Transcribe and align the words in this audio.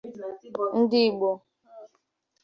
Ndi 0.79 0.99
Igbo 1.09 1.31